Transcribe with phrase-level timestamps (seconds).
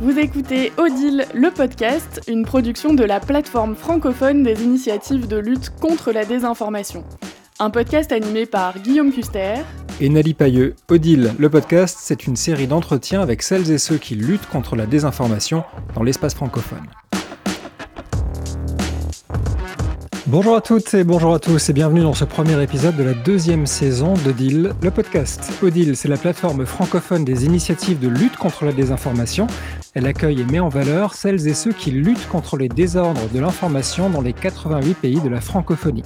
[0.00, 5.68] Vous écoutez Odile, le podcast, une production de la plateforme francophone des initiatives de lutte
[5.78, 7.04] contre la désinformation.
[7.58, 9.56] Un podcast animé par Guillaume Custer
[10.00, 10.74] et Nali Pailleux.
[10.88, 14.86] Odile, le podcast, c'est une série d'entretiens avec celles et ceux qui luttent contre la
[14.86, 15.64] désinformation
[15.94, 16.86] dans l'espace francophone.
[20.30, 23.14] Bonjour à toutes et bonjour à tous et bienvenue dans ce premier épisode de la
[23.14, 25.52] deuxième saison d'Odile, le podcast.
[25.60, 29.48] Odile, c'est la plateforme francophone des initiatives de lutte contre la désinformation.
[29.92, 33.40] Elle accueille et met en valeur celles et ceux qui luttent contre les désordres de
[33.40, 36.04] l'information dans les 88 pays de la francophonie.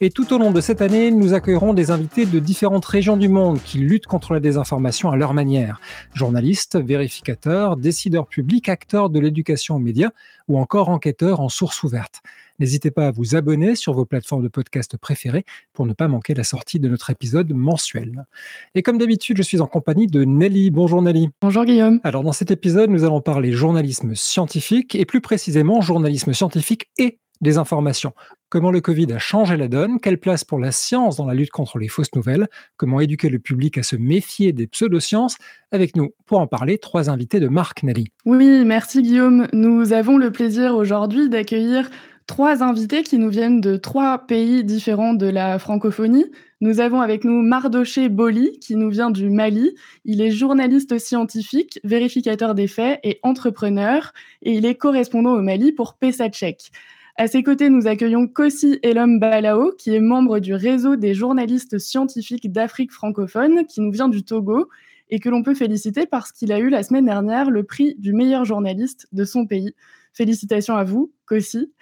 [0.00, 3.28] Et tout au long de cette année, nous accueillerons des invités de différentes régions du
[3.28, 5.80] monde qui luttent contre la désinformation à leur manière.
[6.12, 10.10] Journalistes, vérificateurs, décideurs publics, acteurs de l'éducation aux médias
[10.48, 12.20] ou encore enquêteurs en source ouverte.
[12.60, 16.34] N'hésitez pas à vous abonner sur vos plateformes de podcast préférées pour ne pas manquer
[16.34, 18.26] la sortie de notre épisode mensuel.
[18.74, 20.70] Et comme d'habitude, je suis en compagnie de Nelly.
[20.70, 21.30] Bonjour Nelly.
[21.40, 22.00] Bonjour Guillaume.
[22.04, 27.18] Alors dans cet épisode, nous allons parler journalisme scientifique et plus précisément journalisme scientifique et
[27.40, 28.12] des informations.
[28.50, 31.50] Comment le Covid a changé la donne Quelle place pour la science dans la lutte
[31.50, 35.36] contre les fausses nouvelles Comment éduquer le public à se méfier des pseudosciences
[35.72, 38.08] Avec nous, pour en parler, trois invités de Marc Nelly.
[38.26, 39.46] Oui, merci Guillaume.
[39.54, 41.88] Nous avons le plaisir aujourd'hui d'accueillir
[42.26, 46.26] trois invités qui nous viennent de trois pays différents de la francophonie.
[46.60, 49.74] Nous avons avec nous Mardoché Boli, qui nous vient du Mali.
[50.04, 54.12] Il est journaliste scientifique, vérificateur des faits et entrepreneur,
[54.42, 56.70] et il est correspondant au Mali pour Pesachek.
[57.16, 61.78] À ses côtés, nous accueillons Kossi Elom Balao, qui est membre du réseau des journalistes
[61.78, 64.68] scientifiques d'Afrique francophone, qui nous vient du Togo,
[65.10, 68.12] et que l'on peut féliciter parce qu'il a eu la semaine dernière le prix du
[68.12, 69.74] meilleur journaliste de son pays.
[70.12, 71.72] Félicitations à vous, Kossi.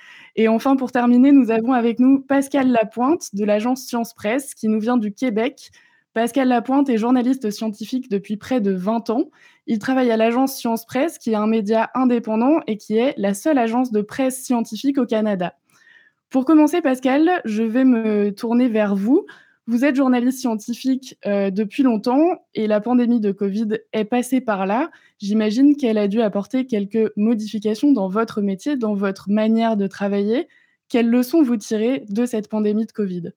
[0.40, 4.68] Et enfin, pour terminer, nous avons avec nous Pascal Lapointe de l'agence Science Presse qui
[4.68, 5.72] nous vient du Québec.
[6.14, 9.24] Pascal Lapointe est journaliste scientifique depuis près de 20 ans.
[9.66, 13.34] Il travaille à l'agence Science Presse, qui est un média indépendant et qui est la
[13.34, 15.56] seule agence de presse scientifique au Canada.
[16.30, 19.26] Pour commencer, Pascal, je vais me tourner vers vous.
[19.68, 24.64] Vous êtes journaliste scientifique euh, depuis longtemps et la pandémie de Covid est passée par
[24.64, 24.90] là.
[25.20, 30.48] J'imagine qu'elle a dû apporter quelques modifications dans votre métier, dans votre manière de travailler.
[30.88, 33.32] Quelles leçons vous tirez de cette pandémie de Covid?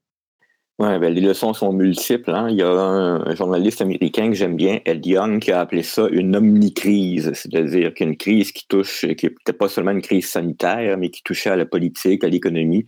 [0.80, 2.32] Ouais, ben, les leçons sont multiples.
[2.32, 2.48] Hein.
[2.50, 6.08] Il y a un, journaliste américain que j'aime bien, Ed Young, qui a appelé ça
[6.12, 11.10] une omnicrise, c'est-à-dire qu'une crise qui touche, qui n'était pas seulement une crise sanitaire, mais
[11.10, 12.86] qui touchait à la politique, à l'économie,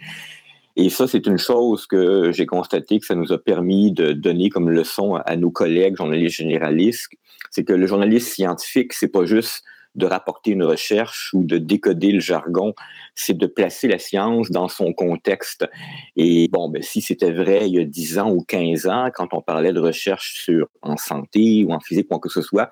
[0.76, 4.50] et ça, c'est une chose que j'ai constaté que ça nous a permis de donner
[4.50, 7.12] comme leçon à nos collègues journalistes généralistes.
[7.52, 9.64] C'est que le journaliste scientifique, c'est pas juste
[9.96, 12.74] de rapporter une recherche ou de décoder le jargon,
[13.14, 15.68] c'est de placer la science dans son contexte.
[16.16, 19.34] Et bon, ben, si c'était vrai il y a 10 ans ou 15 ans, quand
[19.34, 22.72] on parlait de recherche sur en santé ou en physique ou quoi que ce soit,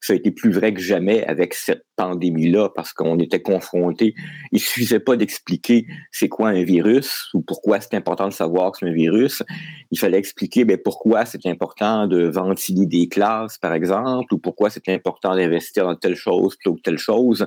[0.00, 4.14] ça a été plus vrai que jamais avec cette pandémie-là parce qu'on était confrontés.
[4.52, 8.78] Il suffisait pas d'expliquer c'est quoi un virus ou pourquoi c'est important de savoir que
[8.78, 9.42] c'est un virus.
[9.90, 14.70] Il fallait expliquer ben, pourquoi c'est important de ventiler des classes, par exemple, ou pourquoi
[14.70, 17.46] c'est important d'investir dans telle chose plutôt que telle chose.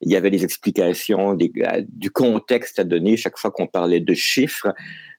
[0.00, 4.72] Il y avait des explications du contexte à donner chaque fois qu'on parlait de chiffres.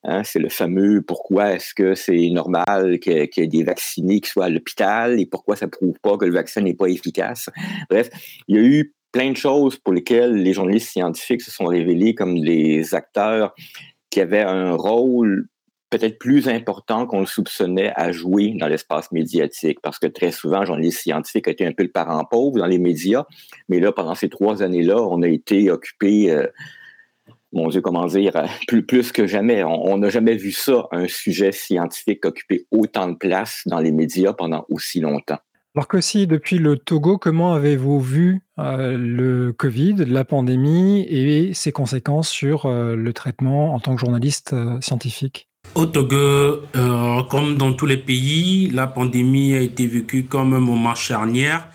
[0.05, 4.29] Hein, c'est le fameux pourquoi est-ce que c'est normal qu'il y, ait des vaccinés qui
[4.29, 7.49] soient à l'hôpital et pourquoi ça prouve pas que le vaccin n'est pas efficace.
[7.89, 8.09] Bref,
[8.55, 12.39] y a eu plein de choses pour lesquelles les journalistes scientifiques se sont révélés comme
[12.39, 13.53] des acteurs
[14.09, 15.47] qui avaient un rôle
[15.89, 20.61] peut-être plus important qu'on le soupçonnait à jouer dans l'espace médiatique, parce que très souvent,
[20.61, 23.25] le journaliste scientifique a été un peu le parent pauvre dans les médias,
[23.69, 26.47] mais là, pendant ces trois années-là, on a été occupé euh,
[27.51, 28.33] mon Dieu, comment dire,
[28.67, 29.63] plus que jamais.
[29.63, 34.33] On n'a jamais vu ça, un sujet scientifique occuper autant de place dans les médias
[34.33, 35.39] pendant aussi longtemps.
[35.75, 41.53] Alors que si, depuis le Togo, comment avez-vous vu euh, le Covid, la pandémie et
[41.53, 45.49] ses conséquences sur euh, le traitement en tant que journaliste scientifique?
[45.75, 46.61] Au Togo,
[47.31, 51.67] comme dans tous les pays, la pandémie a été vécue comme un moment charnière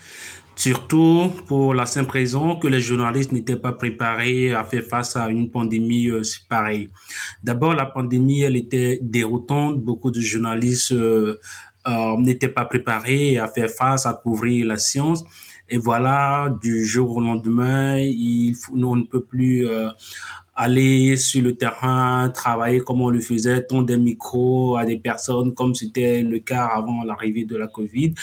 [0.59, 5.29] Surtout pour la simple raison que les journalistes n'étaient pas préparés à faire face à
[5.29, 6.89] une pandémie euh, pareille.
[7.41, 9.79] D'abord, la pandémie, elle était déroutante.
[9.79, 10.93] Beaucoup de journalistes
[11.87, 15.23] euh, euh, n'étaient pas préparés à faire face, à couvrir la science.
[15.69, 19.67] Et voilà, du jour au lendemain, il, on ne peut plus
[20.59, 25.53] aller sur le terrain, travailler comme on le faisait, tendre des micros à des personnes
[25.53, 28.13] comme c'était le cas avant l'arrivée de la COVID.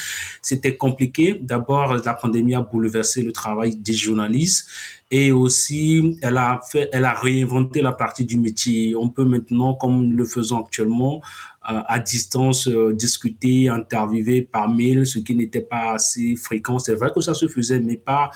[0.42, 1.38] C'était compliqué.
[1.40, 4.68] D'abord, la pandémie a bouleversé le travail des journalistes
[5.10, 8.94] et aussi elle a fait, elle a réinventé la partie du métier.
[8.94, 14.68] On peut maintenant, comme nous le faisons actuellement, euh, à distance, euh, discuter, interviewer par
[14.68, 16.78] mail, ce qui n'était pas assez fréquent.
[16.78, 18.30] C'est vrai que ça se faisait, mais pas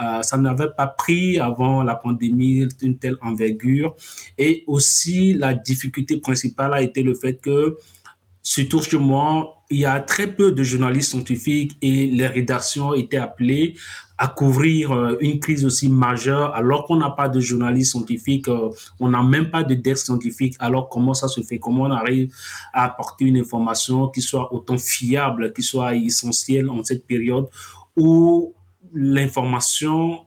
[0.00, 3.96] euh, ça n'avait pas pris avant la pandémie une telle envergure.
[4.36, 7.76] Et aussi, la difficulté principale a été le fait que,
[8.48, 13.18] surtout chez moi, il y a très peu de journalistes scientifiques et les rédactions étaient
[13.18, 13.76] appelées
[14.16, 18.70] à couvrir euh, une crise aussi majeure alors qu'on n'a pas de journalistes scientifiques, euh,
[19.00, 20.56] on n'a même pas de desk scientifique.
[20.60, 21.58] Alors comment ça se fait?
[21.58, 22.34] Comment on arrive
[22.72, 27.48] à apporter une information qui soit autant fiable, qui soit essentielle en cette période
[27.96, 28.54] où
[28.94, 30.20] l'information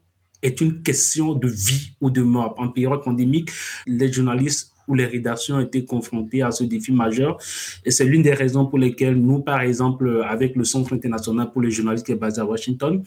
[0.43, 2.53] est une question de vie ou de mort?
[2.59, 3.49] En période pandémique,
[3.87, 7.37] les journalistes ou les rédactions ont été confrontés à ce défi majeur.
[7.85, 11.61] Et c'est l'une des raisons pour lesquelles nous, par exemple, avec le Centre international pour
[11.61, 13.01] les journalistes qui est basé à Washington,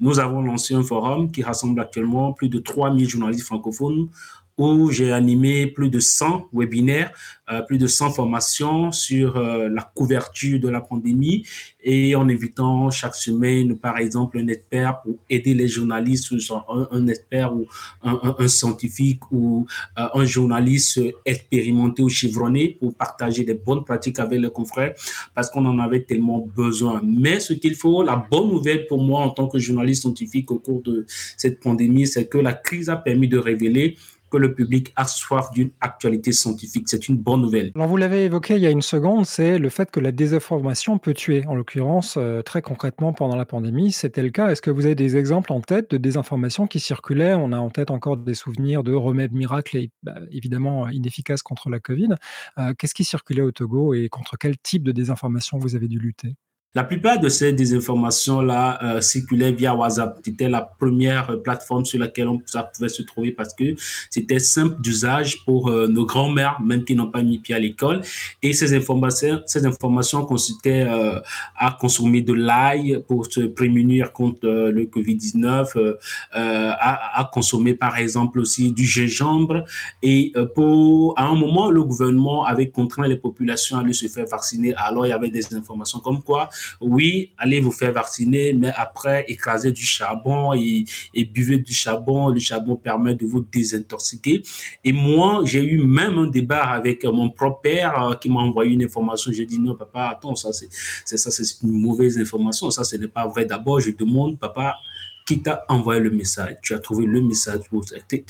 [0.00, 4.08] nous avons lancé un forum qui rassemble actuellement plus de 3000 journalistes francophones
[4.58, 7.12] où j'ai animé plus de 100 webinaires,
[7.50, 11.46] euh, plus de 100 formations sur euh, la couverture de la pandémie
[11.80, 16.32] et en invitant chaque semaine, par exemple, un expert pour aider les journalistes,
[16.68, 17.66] un, un expert ou
[18.02, 19.66] un, un, scientifique ou
[19.98, 24.94] euh, un journaliste expérimenté ou chevronné pour partager des bonnes pratiques avec les confrères
[25.34, 27.00] parce qu'on en avait tellement besoin.
[27.04, 30.58] Mais ce qu'il faut, la bonne nouvelle pour moi en tant que journaliste scientifique au
[30.58, 31.04] cours de
[31.36, 33.96] cette pandémie, c'est que la crise a permis de révéler
[34.30, 36.88] que le public a soif d'une actualité scientifique.
[36.88, 37.72] C'est une bonne nouvelle.
[37.74, 40.98] Alors vous l'avez évoqué il y a une seconde, c'est le fait que la désinformation
[40.98, 41.44] peut tuer.
[41.46, 44.48] En l'occurrence, euh, très concrètement pendant la pandémie, c'était le cas.
[44.50, 47.34] Est-ce que vous avez des exemples en tête de désinformation qui circulaient?
[47.34, 51.70] On a en tête encore des souvenirs de remèdes miracles et bah, évidemment inefficaces contre
[51.70, 52.14] la Covid.
[52.58, 55.98] Euh, qu'est-ce qui circulait au Togo et contre quel type de désinformation vous avez dû
[55.98, 56.36] lutter?
[56.76, 60.20] La plupart de ces désinformations-là euh, circulaient via WhatsApp.
[60.22, 63.74] C'était la première plateforme sur laquelle on, ça pouvait se trouver parce que
[64.10, 68.02] c'était simple d'usage pour euh, nos grands-mères, même qui n'ont pas mis pied à l'école.
[68.42, 71.18] Et ces informations, ces informations consistaient euh,
[71.56, 75.94] à consommer de l'ail pour se prémunir contre le Covid-19, euh,
[76.34, 79.64] à, à, consommer par exemple aussi du gingembre.
[80.02, 84.26] Et pour, à un moment, le gouvernement avait contraint les populations à aller se faire
[84.26, 84.74] vacciner.
[84.74, 86.50] Alors il y avait des informations comme quoi
[86.80, 90.84] oui, allez vous faire vacciner, mais après, écraser du charbon et,
[91.14, 92.28] et buvez du charbon.
[92.28, 94.42] Le charbon permet de vous désintoxiquer.
[94.84, 98.74] Et moi, j'ai eu même un débat avec mon propre père euh, qui m'a envoyé
[98.74, 99.32] une information.
[99.32, 102.70] J'ai dit non, papa, attends, ça, c'est ça, c'est une mauvaise information.
[102.70, 103.44] Ça, ce n'est pas vrai.
[103.44, 104.76] D'abord, je demande, papa,
[105.26, 106.56] qui t'a envoyé le message.
[106.62, 107.62] Tu as trouvé le message.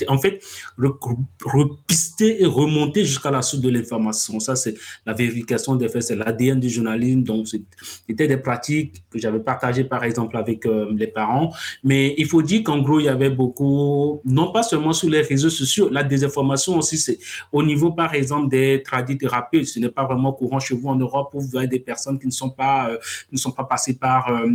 [0.07, 0.43] En fait,
[1.45, 4.39] repister et remonter jusqu'à la source de l'information.
[4.39, 4.73] Ça, c'est
[5.05, 7.21] la vérification des faits, c'est l'ADN du journalisme.
[7.21, 11.53] Donc, c'était des pratiques que j'avais partagées, par exemple, avec euh, les parents.
[11.83, 15.21] Mais il faut dire qu'en gros, il y avait beaucoup, non pas seulement sur les
[15.21, 17.19] réseaux sociaux, la désinformation aussi, c'est
[17.51, 19.67] au niveau, par exemple, des tradithérapeutes.
[19.67, 22.25] Ce n'est pas vraiment courant chez vous en Europe où vous avez des personnes qui
[22.25, 22.97] ne sont pas, euh,
[23.31, 24.47] ne sont pas passées par euh,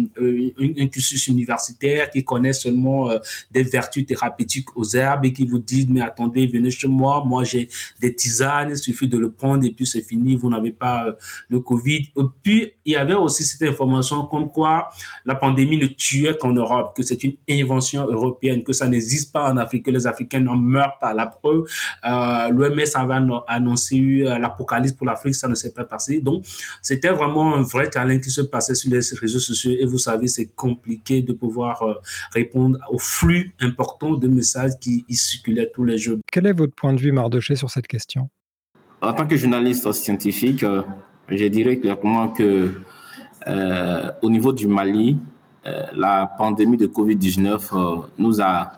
[0.59, 3.19] un cursus universitaire, qui connaissent seulement euh,
[3.51, 7.45] des vertus thérapeutiques aux herbes et qui vous disent, mais attendez, venez chez moi, moi
[7.45, 7.69] j'ai
[8.01, 11.13] des tisanes, il suffit de le prendre et puis c'est fini, vous n'avez pas euh,
[11.51, 12.09] le Covid.
[12.17, 14.89] Et puis, il y avait aussi cette information comme quoi
[15.27, 19.53] la pandémie ne tuait qu'en Europe, que c'est une invention européenne, que ça n'existe pas
[19.53, 21.13] en Afrique, que les Africains n'en meurent pas.
[21.13, 21.65] La preuve,
[22.07, 23.99] euh, l'OMS avait annoncé
[24.45, 26.21] l'apocalypse pour l'Afrique, ça ne s'est pas passé.
[26.21, 26.45] Donc,
[26.81, 30.29] c'était vraiment un vrai challenge qui se passait sur les réseaux sociaux et vous savez,
[30.29, 31.83] c'est compliqué de pouvoir
[32.33, 36.19] répondre au flux important de messages qui circulaient tous les jours.
[36.31, 38.29] Quel est votre point de vue, Mardoché, sur cette question?
[39.03, 40.83] En tant que journaliste scientifique, euh,
[41.29, 42.71] je dirais clairement que
[43.49, 45.19] euh, au niveau du Mali,
[45.67, 48.73] euh, la pandémie de Covid-19 nous a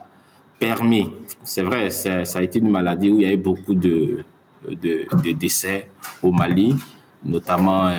[0.58, 1.10] permis,
[1.42, 4.24] c'est vrai, ça a été une maladie où il y a eu beaucoup de,
[4.66, 5.90] de, de décès
[6.22, 6.74] au Mali,
[7.22, 7.90] notamment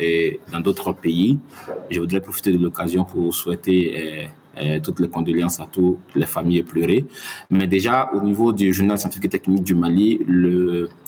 [0.00, 1.38] et dans d'autres pays.
[1.90, 6.62] Je voudrais profiter de l'occasion pour souhaiter euh, toutes les condoléances à toutes les familles
[6.62, 7.04] pleurées.
[7.50, 10.20] Mais déjà, au niveau du journal scientifique et technique du Mali,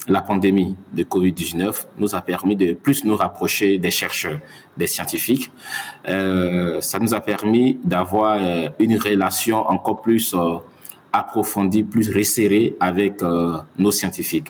[0.07, 4.41] la pandémie de Covid-19 nous a permis de plus nous rapprocher des chercheurs,
[4.77, 5.51] des scientifiques.
[6.09, 10.37] Euh, ça nous a permis d'avoir euh, une relation encore plus
[11.11, 13.23] approfondie, plus resserrée avec
[13.79, 14.49] nos scientifiques.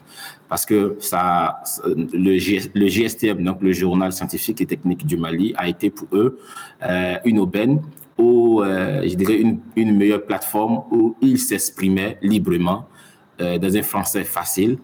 [0.48, 2.32] Parce que ça, le,
[2.74, 6.40] le GSTM, donc le journal scientifique et technique du Mali, a été pour eux
[7.24, 7.80] une aubaine
[8.18, 12.86] ou, euh, je dirais, une, une, meilleure plateforme où ils s'exprimaient librement
[13.38, 14.78] dans un français facile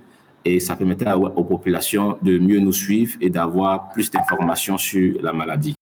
[0.44, 5.32] et ça permettait aux populations de mieux nous suivre et d'avoir plus d'informations sur la
[5.32, 5.74] maladie.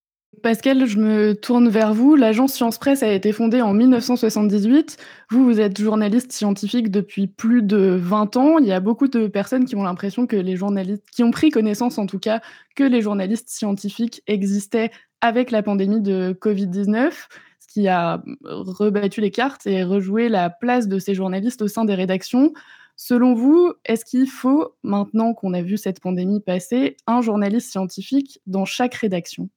[0.42, 2.16] Pascal, je me tourne vers vous.
[2.16, 4.96] L'agence Science Presse a été fondée en 1978.
[5.30, 8.58] Vous, vous êtes journaliste scientifique depuis plus de 20 ans.
[8.58, 11.50] Il y a beaucoup de personnes qui ont l'impression que les journalistes, qui ont pris
[11.50, 12.40] connaissance en tout cas,
[12.74, 19.30] que les journalistes scientifiques existaient avec la pandémie de Covid-19, ce qui a rebattu les
[19.30, 22.52] cartes et rejoué la place de ces journalistes au sein des rédactions.
[22.96, 28.40] Selon vous, est-ce qu'il faut, maintenant qu'on a vu cette pandémie passer, un journaliste scientifique
[28.46, 29.48] dans chaque rédaction?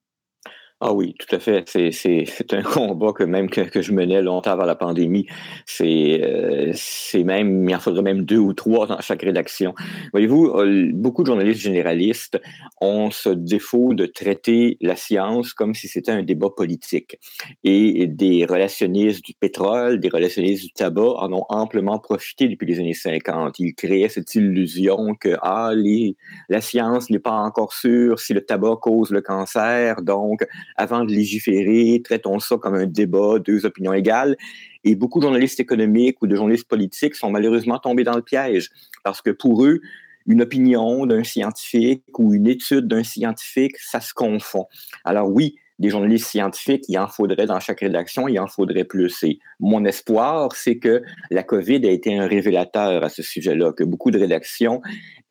[0.87, 1.67] Ah oui, tout à fait.
[1.67, 5.25] C'est un combat que même que, je menais longtemps avant la pandémie.
[5.65, 9.73] C'est euh, c'est même, il en faudrait même deux ou trois dans chaque rédaction.
[10.11, 12.39] Voyez-vous, euh, beaucoup de journalistes généralistes
[12.81, 17.17] ont ce défaut de traiter la science comme si c'était un débat politique.
[17.63, 22.79] Et des relationnistes du pétrole, des relationnistes du tabac en ont amplement profité depuis les
[22.79, 23.57] années 50.
[23.57, 26.15] Ils créaient cette illusion que ah, les,
[26.47, 31.11] la science n'est pas encore sûre si le tabac cause le cancer, donc avant de
[31.11, 34.35] légiférer, traitons ça comme un débat, deux opinions égales.
[34.83, 38.69] Et beaucoup de journalistes économiques ou de journalistes politiques sont malheureusement tombés dans le piège
[39.03, 39.81] parce que pour eux,
[40.27, 44.65] une opinion d'un scientifique ou une étude d'un scientifique, ça se confond.
[45.03, 49.23] Alors oui, des journalistes scientifiques, il en faudrait dans chaque rédaction, il en faudrait plus.
[49.23, 53.83] Et mon espoir, c'est que la COVID a été un révélateur à ce sujet-là, que
[53.83, 54.81] beaucoup de rédactions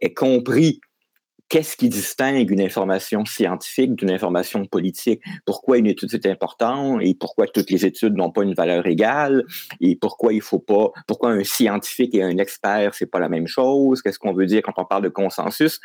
[0.01, 0.81] aient compris
[1.55, 5.23] qu'est-ce qui distingue une information scientifique d'une information politique?
[5.47, 9.45] Pourquoi une étude c'est important et pourquoi toutes les études n'ont pas une valeur égale?
[9.81, 13.47] Et pourquoi il faut pas, pourquoi un scientifique et un expert c'est pas la même
[13.47, 14.03] chose?
[14.03, 15.79] Qu'est-ce qu'on veut dire quand on parle de consensus?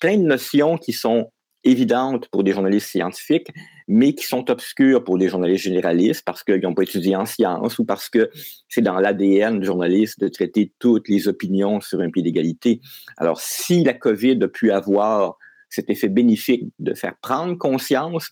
[0.00, 1.32] Plein de notions qui sont
[1.64, 3.48] évidentes pour des journalistes scientifiques,
[3.88, 7.78] mais qui sont obscures pour des journalistes généralistes parce qu'ils n'ont pas étudié en sciences
[7.78, 8.30] ou parce que
[8.68, 12.80] c'est dans l'ADN du journaliste de traiter toutes les opinions sur un pied d'égalité.
[13.16, 15.36] Alors, si la COVID a pu avoir
[15.68, 18.30] cet effet bénéfique de faire prendre conscience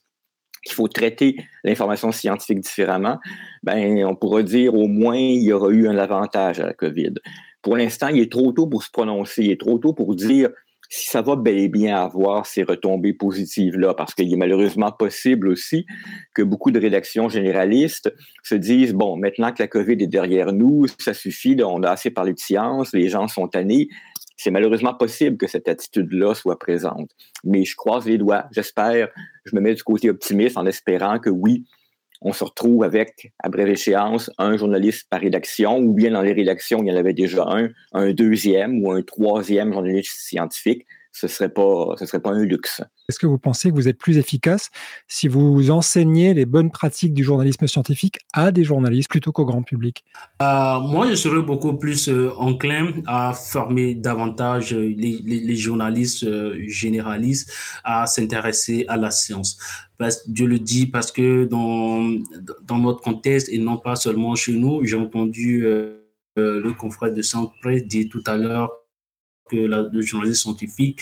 [0.64, 3.18] qu'il faut traiter l'information scientifique différemment,
[3.62, 7.14] ben, on pourra dire au moins il y aura eu un avantage à la COVID.
[7.62, 10.50] Pour l'instant, il est trop tôt pour se prononcer, il est trop tôt pour dire
[10.88, 15.48] si ça va bel et bien avoir ces retombées positives-là, parce qu'il est malheureusement possible
[15.48, 15.86] aussi
[16.34, 18.12] que beaucoup de rédactions généralistes
[18.42, 22.10] se disent, bon, maintenant que la COVID est derrière nous, ça suffit, on a assez
[22.10, 23.88] parlé de science, les gens sont tannés.
[24.36, 27.10] C'est malheureusement possible que cette attitude-là soit présente.
[27.42, 29.08] Mais je croise les doigts, j'espère,
[29.44, 31.64] je me mets du côté optimiste en espérant que oui,
[32.22, 36.32] on se retrouve avec, à brève échéance, un journaliste par rédaction, ou bien dans les
[36.32, 40.86] rédactions, il y en avait déjà un, un deuxième ou un troisième journaliste scientifique.
[41.18, 42.82] Ce ne serait, pas, ce serait pas un luxe.
[43.08, 44.68] Est-ce que vous pensez que vous êtes plus efficace
[45.08, 49.62] si vous enseignez les bonnes pratiques du journalisme scientifique à des journalistes plutôt qu'au grand
[49.62, 50.04] public?
[50.42, 56.26] Euh, Moi, je serais beaucoup plus euh, enclin à former davantage euh, les, les, journalistes
[56.68, 57.50] généralistes
[57.82, 59.56] à s'intéresser à la science.
[59.96, 62.12] Parce, je le dis parce que dans,
[62.62, 65.66] dans notre contexte, et non pas seulement chez nous, j'ai entendu
[66.36, 68.70] le confrère de Centre Presse dire tout à l'heure
[69.48, 71.00] que le journaliste scientifique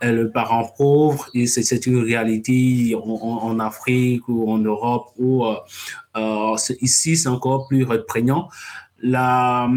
[0.00, 5.56] est le parent pauvre et c'est une réalité en, Afrique ou en Europe où euh,
[6.16, 7.86] euh, ici c'est encore plus.
[9.02, 9.70] La,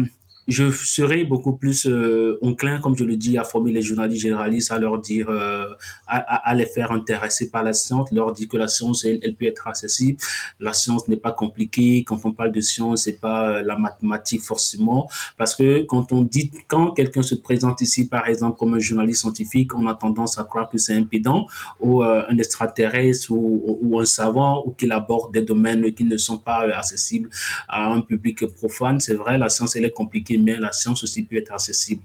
[0.46, 4.70] je serais beaucoup plus euh, enclin, comme je le dis, à former les journalistes généralistes,
[4.72, 5.66] à leur dire, euh,
[6.06, 9.66] à, les faire intéresser par la science, leur dire que la science, elle, peut être
[9.66, 10.18] accessible.
[10.60, 12.04] La science n'est pas compliquée.
[12.06, 15.08] Quand on parle de science, c'est pas euh, la mathématique forcément,
[15.38, 19.22] parce que quand on dit, quand quelqu'un se présente ici, par exemple, comme un journaliste
[19.22, 21.46] scientifique, on a tendance à croire que c'est un pédant
[21.80, 26.62] ou un extraterrestre ou, un savant ou qu'il aborde des domaines qui ne sont pas
[26.76, 27.30] accessibles
[27.68, 29.00] à un public profane.
[29.00, 32.02] C'est vrai, la science, elle est compliquée mais la science aussi peut être accessible.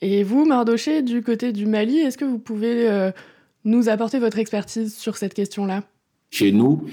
[0.00, 3.10] Et vous, Mardoché, du côté du Mali, est-ce que vous pouvez euh,
[3.64, 5.82] nous apporter votre expertise sur cette question-là?
[6.30, 6.84] Chez nous,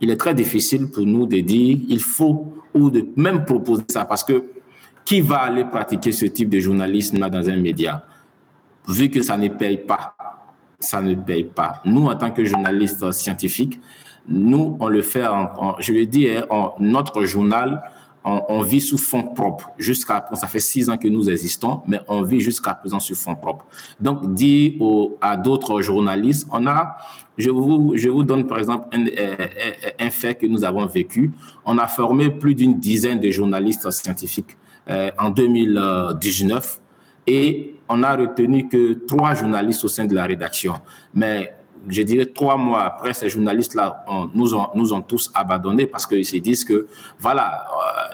[0.00, 4.04] il est très difficile pour nous de dire il faut ou de même proposer ça
[4.04, 4.44] parce que
[5.04, 8.04] qui va aller pratiquer ce type de journalisme dans un média?
[8.86, 10.14] Vu que ça ne paye pas,
[10.78, 11.80] ça ne paye pas.
[11.86, 13.80] Nous, en tant que journalistes scientifiques,
[14.28, 17.82] nous, on le fait, en, je veux dire, en notre journal,
[18.48, 19.70] on, vit sous fonds propres.
[19.78, 23.36] Jusqu'à ça fait six ans que nous existons, mais on vit jusqu'à présent sous fonds
[23.36, 23.66] propres.
[24.00, 24.78] Donc, dit
[25.20, 26.98] à d'autres journalistes, on a,
[27.36, 29.06] je vous, je vous donne par exemple un,
[29.98, 31.32] un, fait que nous avons vécu.
[31.64, 34.56] On a formé plus d'une dizaine de journalistes scientifiques
[34.90, 36.80] euh, en 2019
[37.26, 40.74] et on a retenu que trois journalistes au sein de la rédaction.
[41.14, 41.54] Mais
[41.88, 44.04] je dirais trois mois après, ces journalistes-là
[44.34, 46.86] nous, ont, tous abandonnés parce qu'ils se disent que,
[47.18, 47.66] voilà,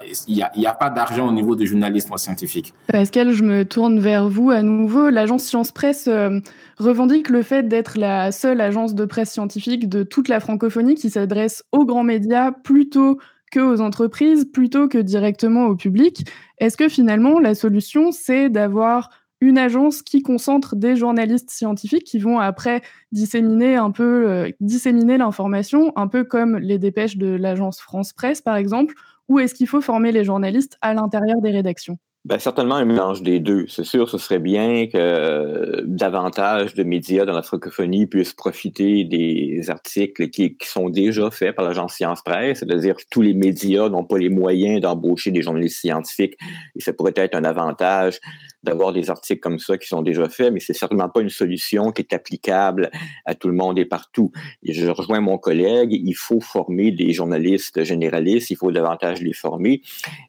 [0.02, 2.74] euh, il n'y a, a, pas d'argent au niveau du journalisme scientifique.
[2.88, 5.10] Pascal, je me tourne vers vous à nouveau.
[5.10, 6.40] L'agence Science Presse euh,
[6.78, 11.10] revendique le fait d'être la seule agence de presse scientifique de toute la francophonie qui
[11.10, 13.18] s'adresse aux grands médias plutôt
[13.50, 16.26] que aux entreprises, plutôt que directement au public.
[16.58, 19.10] Est-ce que finalement, la solution, c'est d'avoir
[19.44, 22.80] une agence qui concentre des journalistes scientifiques qui vont après
[23.12, 28.40] disséminer un peu euh, disséminer l'information, un peu comme les dépêches de l'agence France Presse
[28.40, 28.94] par exemple,
[29.28, 31.98] ou est-ce qu'il faut former les journalistes à l'intérieur des rédactions?
[32.24, 33.66] Ben, certainement un mélange des deux.
[33.68, 39.04] C'est sûr, ce serait bien que euh, davantage de médias dans la francophonie puissent profiter
[39.04, 43.90] des articles qui, sont déjà faits par l'agence Science Presse, c'est-à-dire que tous les médias
[43.90, 46.38] n'ont pas les moyens d'embaucher des journalistes scientifiques
[46.74, 48.18] et ça pourrait être un avantage
[48.64, 51.92] d'avoir des articles comme ça qui sont déjà faits, mais c'est certainement pas une solution
[51.92, 52.90] qui est applicable
[53.24, 54.32] à tout le monde et partout.
[54.62, 59.82] Je rejoins mon collègue, il faut former des journalistes généralistes, il faut davantage les former.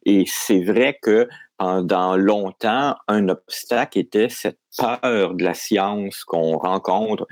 [0.06, 1.28] Et c'est vrai que
[1.58, 7.26] pendant longtemps, un obstacle était cette peur de la science qu'on rencontre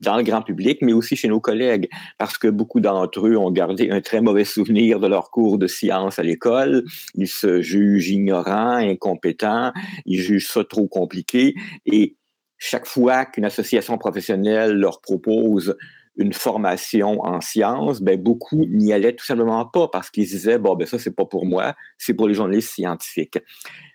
[0.00, 1.88] dans le grand public, mais aussi chez nos collègues,
[2.18, 5.66] parce que beaucoup d'entre eux ont gardé un très mauvais souvenir de leur cours de
[5.66, 6.84] science à l'école.
[7.14, 9.72] Ils se jugent ignorants, incompétents,
[10.06, 11.54] ils jugent ça trop compliqué,
[11.86, 12.16] et
[12.58, 15.76] chaque fois qu'une association professionnelle leur propose
[16.16, 20.74] une formation en sciences, ben beaucoup n'y allaient tout simplement pas parce qu'ils disaient bon
[20.74, 23.38] ben ça c'est pas pour moi, c'est pour les journalistes scientifiques.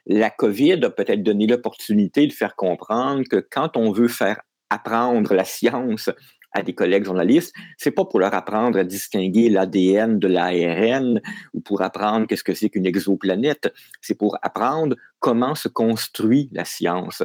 [0.06, 4.40] La Covid a peut-être donné l'opportunité de faire comprendre que quand on veut faire
[4.74, 6.10] apprendre la science
[6.54, 11.20] à des collègues journalistes, c'est pas pour leur apprendre à distinguer l'ADN de l'ARN
[11.54, 16.64] ou pour apprendre qu'est-ce que c'est qu'une exoplanète, c'est pour apprendre comment se construit la
[16.64, 17.24] science,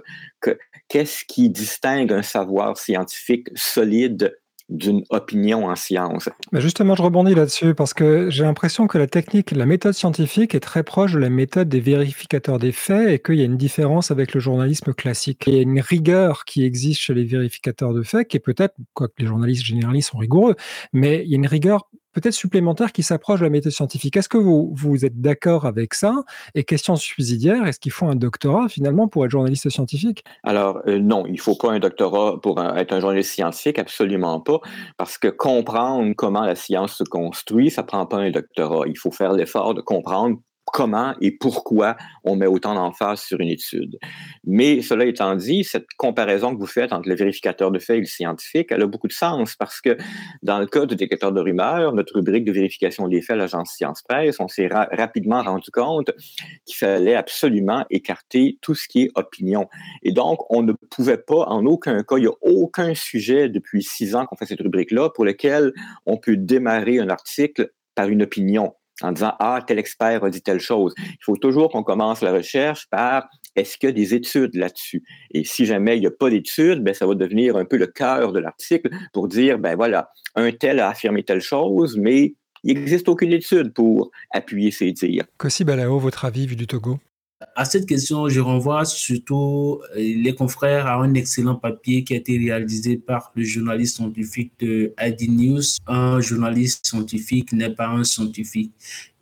[0.88, 4.34] qu'est-ce qui distingue un savoir scientifique solide
[4.68, 6.28] d'une opinion en science.
[6.52, 10.54] Mais justement, je rebondis là-dessus parce que j'ai l'impression que la technique, la méthode scientifique
[10.54, 13.56] est très proche de la méthode des vérificateurs des faits et qu'il y a une
[13.56, 15.44] différence avec le journalisme classique.
[15.46, 18.74] Il y a une rigueur qui existe chez les vérificateurs de faits qui est peut-être,
[18.92, 20.56] quoique les journalistes généralistes sont rigoureux,
[20.92, 24.16] mais il y a une rigueur peut-être supplémentaire qui s'approche de la méthode scientifique.
[24.16, 26.14] Est-ce que vous, vous êtes d'accord avec ça?
[26.54, 30.24] Et question subsidiaire, est-ce qu'il faut un doctorat finalement pour être journaliste scientifique?
[30.42, 34.40] Alors euh, non, il ne faut pas un doctorat pour être un journaliste scientifique, absolument
[34.40, 34.60] pas,
[34.96, 38.86] parce que comprendre comment la science se construit, ça ne prend pas un doctorat.
[38.86, 40.38] Il faut faire l'effort de comprendre
[40.72, 43.98] comment et pourquoi on met autant d'emphase sur une étude.
[44.44, 48.00] Mais cela étant dit, cette comparaison que vous faites entre le vérificateur de faits et
[48.00, 49.96] le scientifique, elle a beaucoup de sens parce que
[50.42, 53.72] dans le cas du détecteur de rumeurs, notre rubrique de vérification des faits à l'agence
[53.72, 56.10] Science Presse, on s'est rapidement rendu compte
[56.64, 59.68] qu'il fallait absolument écarter tout ce qui est opinion.
[60.02, 63.82] Et donc, on ne pouvait pas, en aucun cas, il n'y a aucun sujet depuis
[63.82, 65.72] six ans qu'on fait cette rubrique-là pour lequel
[66.06, 70.42] on peut démarrer un article par une opinion en disant Ah, tel expert a dit
[70.42, 70.94] telle chose.
[70.98, 75.02] Il faut toujours qu'on commence la recherche par est-ce qu'il y a des études là-dessus?
[75.32, 77.86] Et si jamais il n'y a pas d'études, ben, ça va devenir un peu le
[77.86, 82.34] cœur de l'article pour dire ben voilà, un tel a affirmé telle chose, mais
[82.64, 85.24] il n'existe aucune étude pour appuyer ses dires.
[85.36, 86.98] Kossi Balao, votre avis vu du Togo?
[87.54, 92.16] À cette question, je renvoie surtout euh, les confrères à un excellent papier qui a
[92.16, 95.62] été réalisé par le journaliste scientifique de ID News.
[95.86, 98.72] Un journaliste scientifique n'est pas un scientifique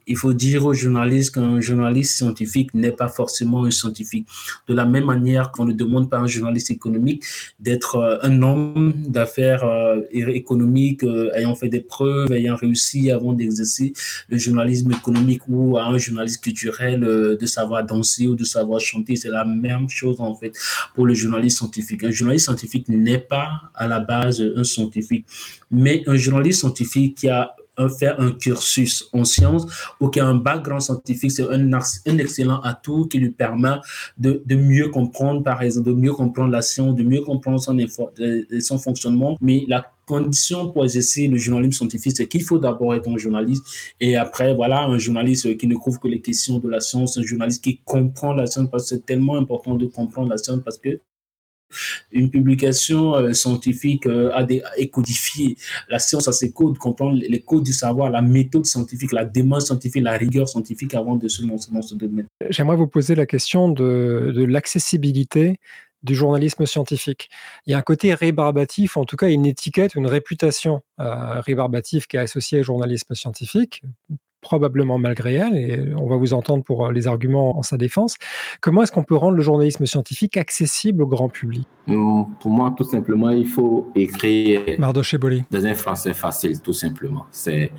[0.06, 4.26] il faut dire aux journalistes qu'un journaliste scientifique n'est pas forcément un scientifique.
[4.68, 7.24] De la même manière qu'on ne demande pas à un journaliste économique
[7.58, 13.32] d'être euh, un homme d'affaires euh, économiques euh, ayant fait des preuves, ayant réussi avant
[13.32, 13.92] d'exercer
[14.28, 19.16] le journalisme économique ou à un journaliste culturel de savoir danser ou de savoir chanter.
[19.16, 20.52] C'est la même chose en fait
[20.94, 22.04] pour le journaliste scientifique.
[22.04, 25.26] Un journaliste scientifique n'est pas à la base un scientifique,
[25.70, 27.54] mais un journaliste scientifique qui a
[27.98, 29.66] faire un cursus en sciences
[30.00, 33.76] ou qui a un background scientifique, c'est un, un, excellent atout qui lui permet
[34.18, 37.78] de, de, mieux comprendre, par exemple, de mieux comprendre la science, de mieux comprendre son,
[37.78, 38.12] effort,
[38.60, 39.36] son fonctionnement.
[39.40, 43.64] Mais la condition pour exercer le journalisme scientifique, c'est qu'il faut d'abord être un journaliste
[44.00, 47.22] et après, voilà, un journaliste qui ne couvre que les questions de la science, un
[47.22, 50.78] journaliste qui comprend la science parce que c'est tellement important de comprendre la science parce
[50.78, 51.00] que
[52.12, 55.56] une publication euh, scientifique euh, a, des, codifié
[55.88, 59.64] la science à ses codes, comprendre les codes du savoir, la méthode scientifique, la démarche
[59.64, 62.26] scientifique, la rigueur scientifique avant de se lancer dans ce domaine.
[62.50, 65.58] J'aimerais vous poser la question de, de l'accessibilité
[66.02, 67.28] du journalisme scientifique.
[67.66, 72.06] Il y a un côté rébarbatif, en tout cas une étiquette, une réputation euh, rébarbative
[72.06, 73.82] qui est associée au journalisme scientifique,
[74.46, 78.16] probablement malgré elle, et on va vous entendre pour les arguments en sa défense.
[78.60, 81.66] Comment est-ce qu'on peut rendre le journalisme scientifique accessible au grand public?
[81.86, 87.26] Pour moi, tout simplement, il faut écrire dans un français facile, tout simplement.
[87.32, 87.72] C'est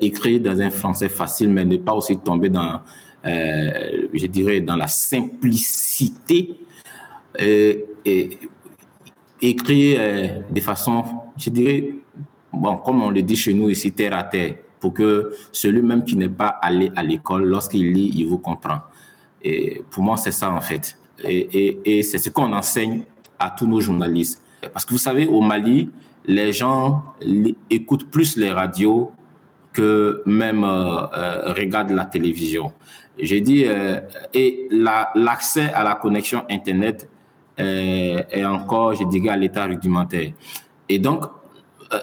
[0.00, 2.80] écrire dans un français facile, mais ne pas aussi tomber dans,
[3.26, 6.56] euh, je dirais, dans la simplicité.
[7.40, 7.74] Euh,
[8.04, 8.38] et
[9.42, 11.04] écrire euh, de façon,
[11.36, 11.90] je dirais,
[12.52, 14.54] bon, comme on le dit chez nous ici, terre à terre,
[14.90, 18.80] que celui même qui n'est pas allé à l'école, lorsqu'il lit, il vous comprend.
[19.42, 20.98] Et pour moi, c'est ça en fait.
[21.24, 23.02] Et, et, c'est ce qu'on enseigne
[23.38, 24.42] à tous nos journalistes.
[24.72, 25.90] Parce que vous savez, au Mali,
[26.26, 27.04] les gens
[27.70, 29.12] écoutent plus les radios
[29.72, 32.72] que même euh, euh, regardent la télévision.
[33.18, 34.00] J'ai dit, euh,
[34.34, 37.08] et l'accès à la connexion Internet
[37.58, 40.32] est encore, je dirais, à l'état rudimentaire.
[40.90, 41.24] Et donc,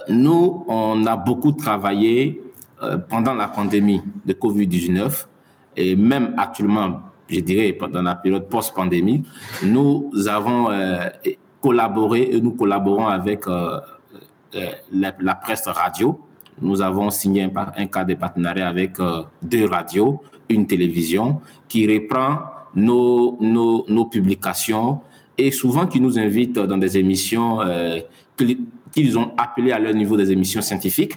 [0.09, 2.41] nous, on a beaucoup travaillé
[3.09, 5.25] pendant la pandémie de Covid-19
[5.75, 9.23] et même actuellement, je dirais, pendant la période post-pandémie,
[9.63, 10.69] nous avons
[11.61, 13.45] collaboré et nous collaborons avec
[14.91, 16.19] la, presse radio.
[16.61, 18.97] Nous avons signé un, un cas de partenariat avec
[19.41, 22.39] deux radios une télévision qui reprend
[22.75, 25.01] nos, publications
[25.37, 27.99] et souvent qui nous invite dans des émissions euh,
[28.37, 31.13] qu'ils ont appelées à leur niveau des émissions scientifiques,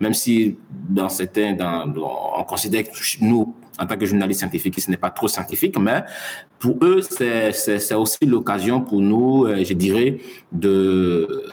[0.00, 1.92] même si dans certains, dans,
[2.36, 6.02] on considère que nous, en tant que journalistes scientifiques, ce n'est pas trop scientifique, mais
[6.58, 10.18] pour eux, c'est aussi l'occasion pour nous, euh, je dirais,
[10.50, 11.44] de,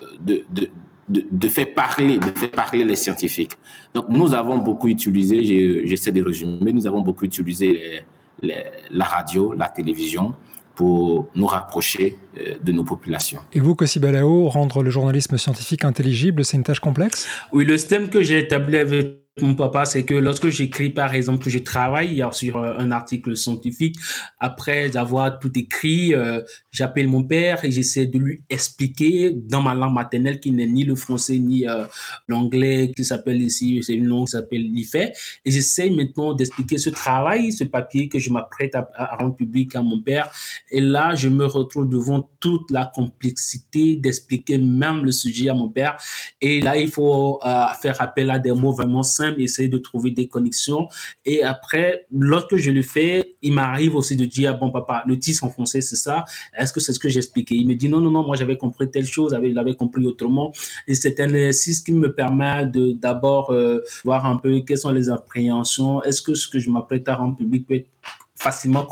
[1.50, 3.54] faire parler, de faire parler les scientifiques.
[3.94, 8.02] Donc, nous avons beaucoup utilisé, j'essaie de résumer, nous avons beaucoup utilisé
[8.42, 10.34] la radio, la télévision
[10.78, 13.40] pour nous rapprocher euh, de nos populations.
[13.52, 17.28] Et vous, Kossi Balao, rendre le journalisme scientifique intelligible, c'est une tâche complexe?
[17.52, 21.44] Oui, le système que j'ai établi avec mon papa, c'est que lorsque j'écris, par exemple,
[21.44, 23.96] que je travaille sur euh, un article scientifique,
[24.40, 29.76] après avoir tout écrit, euh, j'appelle mon père et j'essaie de lui expliquer dans ma
[29.76, 31.86] langue maternelle qui n'est ni le français ni euh,
[32.28, 34.96] l'anglais qui s'appelle ici, c'est une langue qui s'appelle l'IFE.
[34.96, 39.76] Et j'essaie maintenant d'expliquer ce travail, ce papier que je m'apprête à, à, rendre public
[39.76, 40.32] à mon père.
[40.72, 45.70] Et là, je me retrouve devant toute la complexité d'expliquer même le sujet à mon
[45.70, 45.98] père.
[46.42, 47.40] Et là, il faut
[47.82, 50.88] faire appel à des mots vraiment simples essayer de trouver des connexions.
[51.26, 55.44] Et après, lorsque je le fais, il m'arrive aussi de dire, bon papa, le titre
[55.44, 56.26] en français, c'est ça.
[56.58, 57.56] Est-ce que c'est ce que j'expliquais?
[57.56, 60.54] Il me dit, non, non, non, moi j'avais compris telle chose, il l'avait compris autrement.
[60.88, 64.92] Et c'est un exercice qui me permet de d'abord euh, voir un peu quelles sont
[64.92, 66.04] les appréhensions.
[66.04, 67.90] Est-ce que ce que je m'apprête à rendre public peut être
[68.38, 68.86] facilement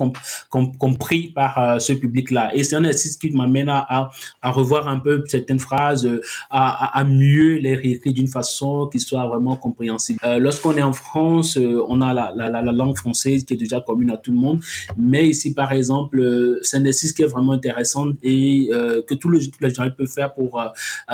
[0.49, 2.55] compris par euh, ce public-là.
[2.55, 4.10] Et c'est un exercice qui m'amène à,
[4.43, 9.55] revoir un peu certaines phrases, euh, à, mieux les réécrire d'une façon qui soit vraiment
[9.55, 10.19] compréhensible.
[10.23, 13.79] Euh, lorsqu'on est en France, on a la, la, la, langue française qui est déjà
[13.81, 14.62] commune à tout le monde,
[14.97, 18.69] mais ici, par exemple, c'est un exercice qui est vraiment intéressant et
[19.08, 20.62] que les, les gens peuvent faire pour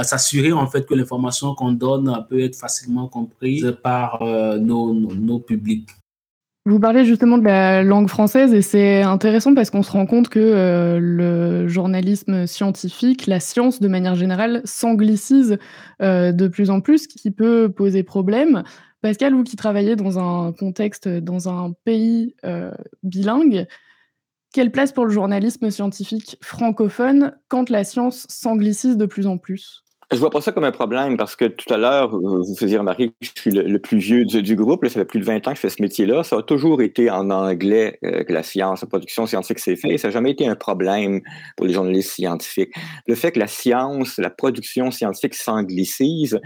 [0.02, 5.90] s'assurer en fait que l'information qu'on donne peut être facilement comprise par nos publics.
[6.68, 10.30] Vous parlez justement de la langue française et c'est intéressant parce qu'on se rend compte
[10.30, 15.58] que euh, le journalisme scientifique, la science de manière générale, s'anglicise
[16.04, 18.62] euh, de plus en plus, ce qui peut poser problème.
[19.02, 22.72] Pascal, vous qui travaillez dans un contexte, dans un pays euh,
[23.02, 23.66] bilingue,
[24.54, 29.84] quelle place pour le journalisme scientifique francophone quand la science s'anglicise de plus en plus?
[30.12, 33.10] Je vois pas ça comme un problème parce que tout à l'heure, vous faisiez remarquer
[33.10, 34.84] que je suis le, plus vieux du, groupe.
[34.84, 36.24] Là, ça fait plus de 20 ans que je fais ce métier-là.
[36.24, 39.98] Ça a toujours été en anglais euh, que la science, la production scientifique s'est faite.
[40.00, 41.22] Ça n'a jamais été un problème
[41.56, 42.74] pour les journalistes scientifiques.
[43.08, 46.40] Le fait que la science, la production scientifique s'anglicise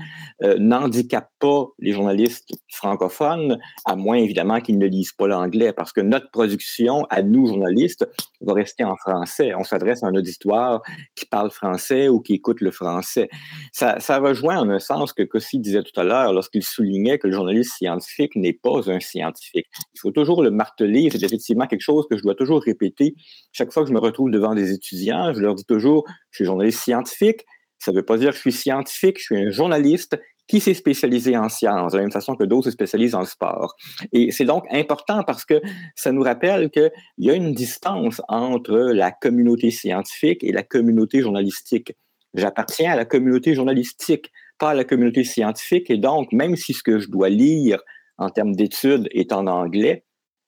[0.43, 5.91] euh, n'handicape pas les journalistes francophones, à moins évidemment qu'ils ne lisent pas l'anglais, parce
[5.91, 8.07] que notre production, à nous journalistes,
[8.41, 9.53] va rester en français.
[9.55, 10.81] On s'adresse à un auditoire
[11.15, 13.29] qui parle français ou qui écoute le français.
[13.71, 17.33] Ça, rejoint en un sens que Cossi disait tout à l'heure lorsqu'il soulignait que le
[17.33, 19.67] journaliste scientifique n'est pas un scientifique.
[19.93, 21.09] Il faut toujours le marteler.
[21.11, 23.15] C'est effectivement quelque chose que je dois toujours répéter.
[23.51, 26.45] Chaque fois que je me retrouve devant des étudiants, je leur dis toujours, je suis
[26.45, 27.45] journaliste scientifique.
[27.79, 30.73] Ça ne veut pas dire que je suis scientifique, je suis un journaliste qui s'est
[30.73, 33.75] spécialisé en sciences, de la même façon que d'autres se spécialisent en sport.
[34.11, 35.61] Et c'est donc important parce que
[35.95, 41.21] ça nous rappelle qu'il y a une distance entre la communauté scientifique et la communauté
[41.21, 41.93] journalistique.
[42.35, 45.89] J'appartiens à la communauté journalistique, pas à la communauté scientifique.
[45.89, 47.81] Et donc, même si ce que je dois lire
[48.17, 50.05] en termes d'études est en anglais,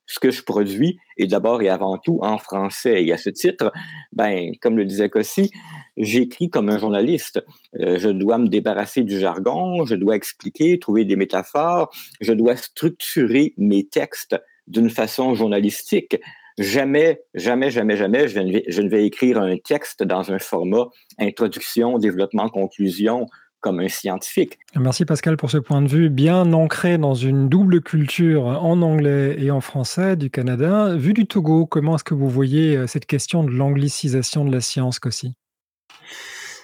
[0.07, 3.03] ce que je produis est d'abord et avant tout en français.
[3.03, 3.71] Et à ce titre,
[4.13, 5.51] ben, comme le disait Cossi,
[5.97, 7.43] j'écris comme un journaliste.
[7.79, 12.55] Euh, je dois me débarrasser du jargon, je dois expliquer, trouver des métaphores, je dois
[12.55, 14.35] structurer mes textes
[14.67, 16.17] d'une façon journalistique.
[16.57, 20.85] Jamais, jamais, jamais, jamais, je ne, vais écrire un texte dans un format
[21.19, 23.27] introduction, développement, conclusion,
[23.59, 24.57] comme un scientifique.
[24.75, 29.35] Merci Pascal pour ce point de vue bien ancré dans une double culture en anglais
[29.37, 30.95] et en français du Canada.
[30.95, 34.61] Vu du Togo, comment est-ce que vous voyez euh, cette question de l'anglicisation de la
[34.61, 35.33] science, Kossi?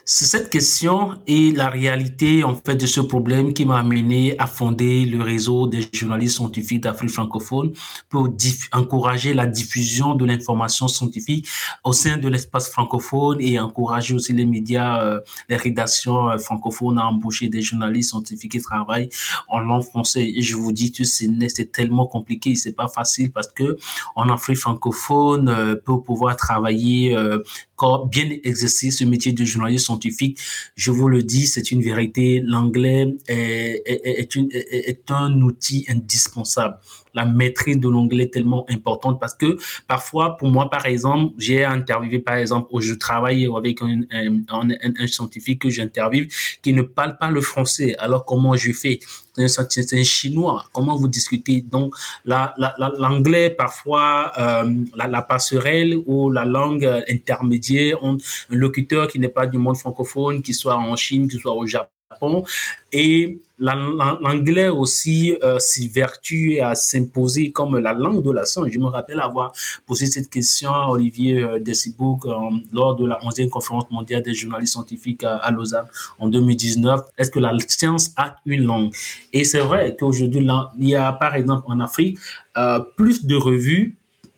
[0.05, 4.47] C'est cette question et la réalité en fait de ce problème qui m'a amené à
[4.47, 7.71] fonder le réseau des journalistes scientifiques d'Afrique francophone
[8.09, 8.29] pour
[8.73, 11.47] encourager la diffusion de l'information scientifique
[11.85, 16.97] au sein de l'espace francophone et encourager aussi les médias, euh, les rédactions euh, francophones
[16.97, 19.09] à embaucher des journalistes scientifiques qui travaillent
[19.47, 20.27] en langue française.
[20.35, 23.77] Et je vous dis que c'est tellement compliqué, c'est pas facile parce que
[24.15, 27.15] en Afrique francophone, euh, pour pouvoir travailler
[28.09, 30.39] bien exercer ce métier de journaliste scientifique.
[30.75, 32.41] Je vous le dis, c'est une vérité.
[32.43, 36.77] L'anglais est, un outil indispensable.
[37.13, 42.19] La maîtrise de l'anglais tellement importante parce que parfois, pour moi, par exemple, j'ai interviewé,
[42.19, 46.28] par exemple, où je travaille avec un, un, un, un scientifique que j'interviewe
[46.62, 47.95] qui ne parle pas le français.
[47.97, 48.99] Alors, comment je fais?
[49.36, 50.65] C'est un chinois.
[50.73, 51.62] Comment vous discutez?
[51.62, 51.95] Donc,
[52.26, 58.17] l'anglais, la, parfois, euh, la, la, passerelle ou la langue intermédiaire, un
[58.49, 61.89] locuteur qui n'est pas du monde francophone, qui soit en Chine, qui soit au Japon,
[62.91, 65.91] et l'anglais aussi euh, s'y
[66.62, 68.67] à s'imposer comme la langue de la science.
[68.71, 69.54] Je me rappelle avoir
[69.86, 72.32] posé cette question à Olivier euh, Desibouk euh,
[72.71, 75.86] lors de la 11e conférence mondiale des journalistes scientifiques à, Lausanne
[76.19, 77.02] en 2019.
[77.17, 78.93] Est-ce que la science a une langue?
[79.32, 80.47] Et c'est vrai qu'aujourd'hui,
[80.80, 82.17] il y a par exemple en Afrique
[82.58, 83.95] euh, plus de revues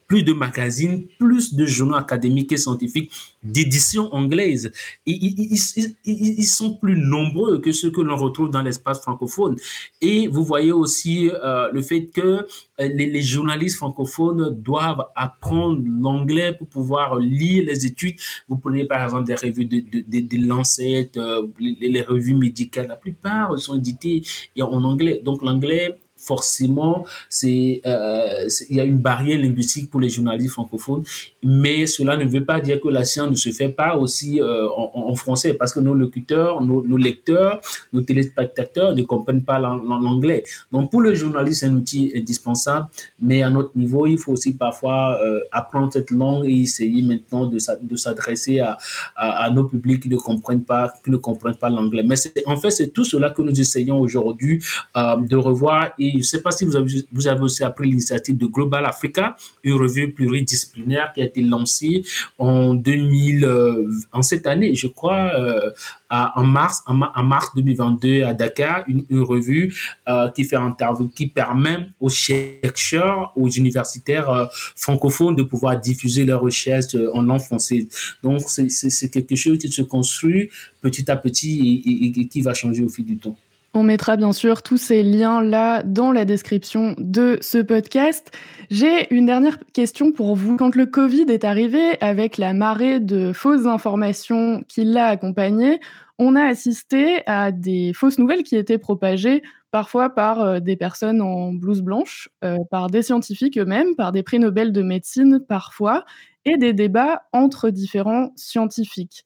[0.08, 3.12] plus de magazines, plus de journaux académiques et scientifiques
[3.44, 4.72] d'édition anglaise.
[5.06, 9.56] Ils, sont plus nombreux que ceux que l'on retrouve dans l'espace francophone.
[10.02, 12.46] Et vous voyez aussi euh, le fait que euh,
[12.80, 18.15] les, les, francophones doivent apprendre l'anglais pour pouvoir lire les études.
[18.48, 22.88] Vous prenez par exemple des revues de, de, de, Lancet, euh, les, les, revues médicales,
[22.88, 24.24] la plupart sont éditées
[24.60, 25.22] en anglais.
[25.24, 31.04] Donc l'anglais forcément, c'est, euh, il y a une barrière linguistique pour les journalistes francophones,
[31.44, 34.68] mais cela ne veut pas dire que la science ne se fait pas aussi euh,
[34.76, 37.62] en, français, parce que nos locuteurs, nos, lecteurs,
[37.94, 40.44] nos téléspectateurs ne comprennent pas l'anglais.
[40.72, 42.88] Donc, pour le journaliste, c'est un outil indispensable,
[43.20, 47.46] mais à notre niveau, il faut aussi parfois euh, apprendre cette langue et essayer maintenant
[47.46, 48.78] de, de s'adresser à,
[49.16, 52.04] à, nos publics qui ne comprennent pas, qui ne comprennent pas l'anglais.
[52.04, 54.62] Mais en fait, c'est tout cela que nous essayons aujourd'hui
[54.96, 58.86] de revoir et je ne sais pas si vous avez, aussi appris l'initiative de Global
[58.86, 62.04] Africa, une revue pluridisciplinaire qui a été lancée
[62.38, 65.71] en 2000, euh, en cette année, je crois, euh,
[66.10, 69.75] en mars, en, mars 2022 à Dakar, une, revue
[70.08, 76.41] euh, qui fait interview, qui permet aux chercheurs, aux universitaires francophones de pouvoir diffuser leurs
[76.41, 77.88] recherches en langue française.
[78.23, 80.49] Donc, c'est quelque chose qui se construit
[80.82, 83.36] petit à petit et qui va changer au fil du temps.
[83.78, 88.32] On mettra bien sûr tous ces liens-là dans la description de ce podcast.
[88.72, 90.56] J'ai une dernière question pour vous.
[90.56, 95.82] Quand le Covid est arrivé, avec la marée de fausses informations qui l'a accompagné,
[96.18, 101.22] on a assisté à des fausses nouvelles qui étaient propagées parfois par euh, des personnes
[101.22, 106.06] en blouse blanche, euh, par des scientifiques eux-mêmes, par des prix Nobel de médecine parfois,
[106.46, 109.26] et des débats entre différents scientifiques.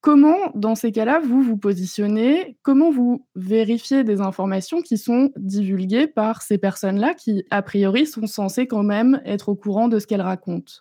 [0.00, 6.06] Comment, dans ces cas-là, vous vous positionnez Comment vous vérifiez des informations qui sont divulguées
[6.06, 10.06] par ces personnes-là qui, a priori, sont censées quand même être au courant de ce
[10.06, 10.72] qu'elles racontent?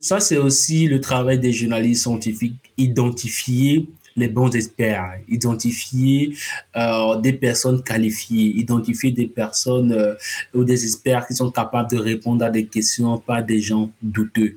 [0.00, 6.36] Ça, c'est aussi le travail des journalistes scientifiques, identifier les bons experts, identifier
[6.76, 10.14] euh, des personnes qualifiées, identifier des personnes euh,
[10.54, 14.56] ou des experts qui sont capables de répondre à des questions, pas des gens douteux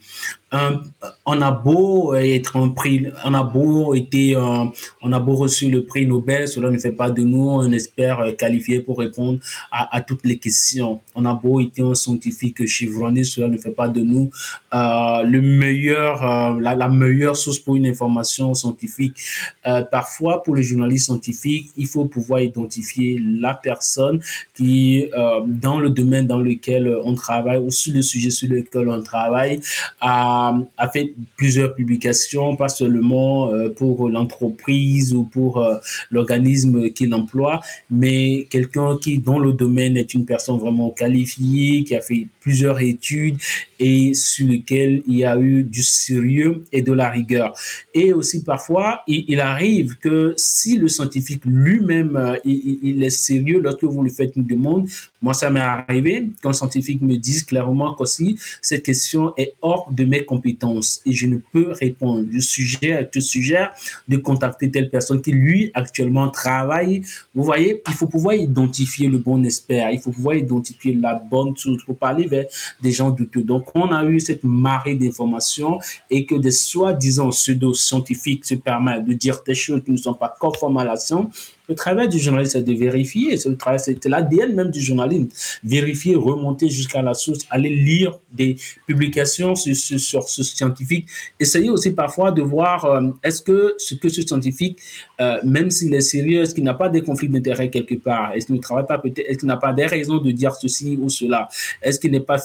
[1.26, 4.64] on a beau être un prix, on a beau été, euh,
[5.02, 8.20] on a beau reçu le prix Nobel, cela ne fait pas de nous un expert
[8.22, 9.40] euh, qualifié pour répondre
[9.72, 11.02] à, toutes les questions.
[11.16, 14.30] On a beau été un scientifique chevronné, cela ne fait pas de nous
[14.74, 19.18] euh, le meilleur, la, meilleure source pour une information scientifique.
[19.66, 24.20] Euh, parfois pour les journalistes scientifiques, il faut pouvoir identifier la personne
[24.56, 28.90] qui, euh, dans le domaine dans lequel on travaille ou sur le sujet sur lequel
[28.90, 29.60] on travaille,
[30.02, 30.58] a,
[30.94, 35.66] fait plusieurs publications, pas seulement euh, pour l'entreprise ou pour
[36.12, 41.96] l'organisme qu'il emploie, mais quelqu'un qui, dans le domaine, est une personne vraiment qualifiée, qui
[41.96, 43.38] a fait plusieurs études
[43.80, 47.54] et sur lequel il y a eu du sérieux et de la rigueur.
[47.94, 53.84] Et aussi parfois, il, arrive que si le scientifique lui-même, euh, il, est sérieux lorsque
[53.84, 54.88] vous lui faites une demande,
[55.22, 60.06] moi ça m'est arrivé quand scientifique me dise clairement qu'aussi cette question est hors de
[60.06, 62.28] mes compétences et je ne peux répondre.
[62.32, 63.74] Je suggère, je suggère
[64.08, 67.02] de contacter telle personne qui lui actuellement travaille.
[67.34, 71.56] Vous voyez, il faut pouvoir identifier le bon expert, il faut pouvoir identifier la bonne
[71.58, 72.46] chose pour parler vers
[72.82, 73.44] des gens douteux.
[73.44, 79.14] Donc on a eu cette marée d'informations et que des soi-disant pseudo-scientifiques se permettent de
[79.14, 82.54] dire des choses qui ne sont pas conformes à la science le travail du journaliste,
[82.54, 83.38] c'est de vérifier.
[83.38, 85.28] C'est l'ADN même du journalisme.
[85.64, 88.56] Vérifier, remonter jusqu'à la source, aller lire des
[88.88, 91.08] publications sur, ce scientifique.
[91.40, 94.80] Essayer aussi parfois de voir euh, est-ce que ce que ce scientifique,
[95.20, 98.34] euh, même s'il est sérieux, est-ce qu'il n'a pas des conflits d'intérêts quelque part?
[98.34, 100.98] Est-ce qu'il ne travaille pas peut-être Est-ce qu'il n'a pas des raisons de dire ceci
[101.02, 101.50] ou cela?
[101.82, 102.40] Est-ce qu'il n'est pas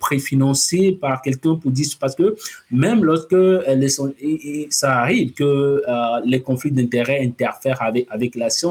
[0.00, 2.34] préfinancé par quelqu'un pour dire parce que
[2.70, 3.88] même lorsque les,
[4.70, 8.63] ça arrive que euh, les conflits d'intérêts interfèrent avec avec la science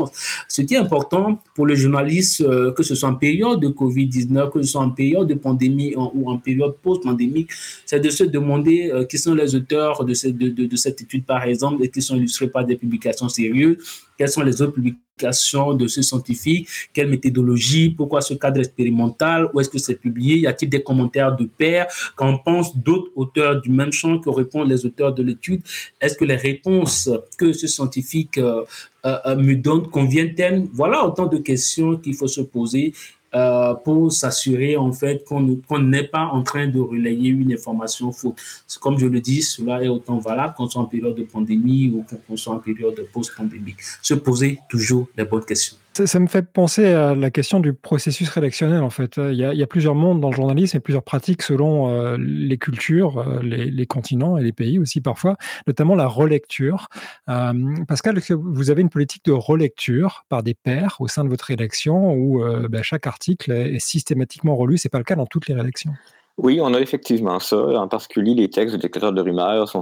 [0.48, 4.52] ce qui est important pour les journalistes, euh, que ce soit en période de Covid-19,
[4.52, 7.50] que ce soit en période de pandémie ou en période post-pandémique,
[7.86, 11.44] c'est de se demander euh, qui sont les auteurs de, cette, de, cette étude, par
[11.44, 13.78] exemple, et qui sont illustrés par des publications sérieuses,
[14.18, 19.60] quelles sont les autres publications de ce scientifique, quelle méthodologie, pourquoi ce cadre expérimental, où
[19.60, 23.70] est-ce que c'est publié, y a-t-il des commentaires de pairs, qu'en pensent d'autres auteurs du
[23.70, 25.62] même champ que répondent les auteurs de l'étude,
[26.02, 28.64] est-ce que les réponses que ce scientifique euh,
[29.06, 30.68] euh, euh, me donne conviennent-elles?
[30.74, 32.94] Voilà autant de questions qu'il faut se poser
[33.36, 38.38] euh, pour s'assurer en fait qu'on n'est pas en train de relayer une information faute.
[38.80, 41.90] Comme je le dis, cela est autant valable quand on est en période de pandémie
[41.90, 43.76] ou quand on est en période de post-pandémie.
[44.02, 45.78] Se poser toujours les bonnes questions.
[45.96, 49.18] Ça, me fait penser à la question du processus rédactionnel, en fait.
[49.18, 53.20] Il y a, plusieurs mondes dans le journalisme et plusieurs pratiques selon euh, les cultures,
[53.20, 55.36] euh, les, continents et les pays aussi parfois,
[55.68, 56.88] notamment la relecture.
[57.30, 57.54] Euh,
[57.88, 62.14] Pascal, vous avez une politique de relecture par des pairs au sein de votre rédaction
[62.14, 64.80] où bah, chaque article est systématiquement relu?
[64.80, 65.92] Ce n'est pas le cas dans toutes les rédactions.
[66.40, 67.58] Oui, on a effectivement ça.
[67.58, 69.82] En particulier, les textes de déclarateurs de rumeurs sont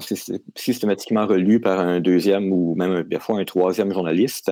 [0.55, 4.51] systématiquement relus par un deuxième ou même parfois un troisième journaliste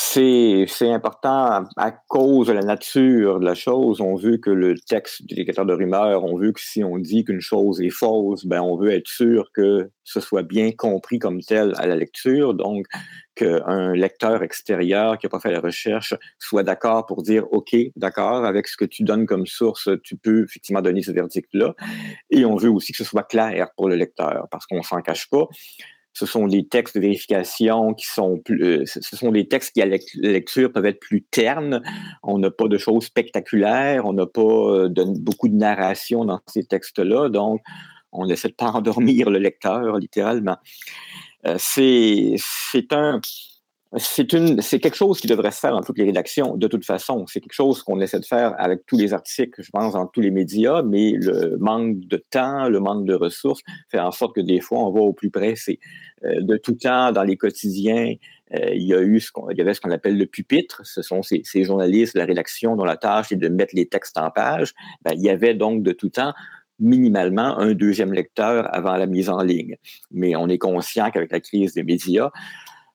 [0.00, 4.00] c'est important à, cause de la nature de la chose.
[4.00, 7.24] On veut que le texte du détecteur de rumeurs, on veut que si on dit
[7.24, 11.40] qu'une chose est fausse, ben on veut être sûr que ce soit bien compris comme
[11.40, 12.54] tel à la lecture.
[12.54, 12.86] Donc,
[13.34, 18.44] qu'un lecteur extérieur qui n'a pas fait la recherche soit d'accord pour dire OK, d'accord,
[18.44, 21.74] avec ce que tu donnes comme source, tu peux effectivement donner ce verdict-là.
[22.30, 25.28] Et on veut aussi que ce soit clair pour le lecteur, parce qu'on s'en cache
[25.28, 25.48] pas
[26.18, 29.82] ce sont des textes de vérification qui sont plus, euh, ce sont des textes qui
[29.82, 31.80] à la lecture peuvent être plus ternes.
[32.24, 34.88] On n'a pas de choses spectaculaires, on n'a pas euh,
[35.20, 37.60] beaucoup de narration dans ces textes-là, donc
[38.10, 40.56] on essaie de pas endormir le lecteur littéralement.
[41.46, 43.20] Euh, c'est un
[43.96, 47.24] c'est quelque chose qui devrait se faire dans toutes les rédactions, de toute façon.
[47.26, 50.20] C'est quelque chose qu'on essaie de faire avec tous les articles, je pense, dans tous
[50.20, 54.42] les médias, mais le manque de temps, le manque de ressources fait en sorte que
[54.42, 55.54] des fois, on va au plus près.
[55.56, 55.78] C'est
[56.24, 58.14] euh, de tout temps dans les quotidiens.
[58.54, 60.82] Euh, il y a eu ce qu'on, avait ce qu'on appelle le pupitre.
[60.84, 64.30] Ce sont ces, journalistes, la rédaction dont la tâche est de mettre les textes en
[64.30, 64.74] page.
[65.02, 66.34] Ben, il y avait donc de tout temps
[66.78, 69.76] minimalement un deuxième lecteur avant la mise en ligne.
[70.10, 72.30] Mais on est conscient qu'avec la crise des médias,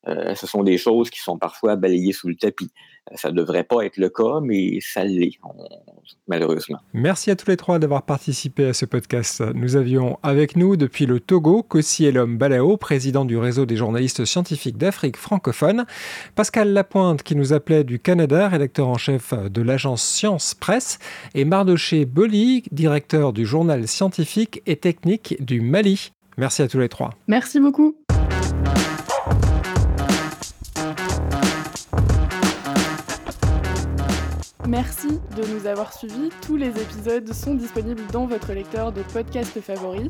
[0.07, 2.71] euh, ce sont des choses qui sont parfois balayées sous le tapis.
[3.11, 5.39] Euh, ça ne devrait pas être le cas, mais ça l'est,
[6.27, 6.79] malheureusement.
[6.93, 9.43] Merci à tous les trois d'avoir participé à ce podcast.
[9.53, 14.25] Nous avions avec nous depuis le Togo Kossi Elom Balao, président du réseau des journalistes
[14.25, 15.85] scientifiques d'Afrique francophone,
[16.35, 20.99] Pascal Lapointe qui nous appelait du Canada, rédacteur en chef de l'agence Science Presse,
[21.33, 26.11] et Mardoché Boli, directeur du journal scientifique et technique du Mali.
[26.37, 27.11] Merci à tous les trois.
[27.27, 27.95] Merci beaucoup.
[34.67, 36.29] Merci de nous avoir suivis.
[36.41, 40.07] Tous les épisodes sont disponibles dans votre lecteur de podcast favori.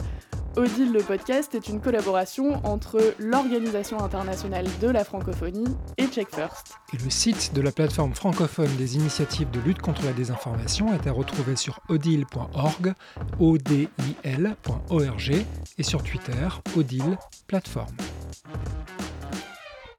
[0.55, 6.75] Odile le podcast est une collaboration entre l'Organisation internationale de la francophonie et Check First.
[6.93, 11.07] Et le site de la plateforme francophone des initiatives de lutte contre la désinformation est
[11.07, 12.93] à retrouver sur odile.org,
[13.39, 13.85] odil.org
[15.79, 17.95] et sur Twitter, odile plateforme.